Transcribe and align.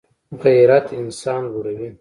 غیرت 0.43 0.87
انسان 0.99 1.41
لوړوي 1.51 1.89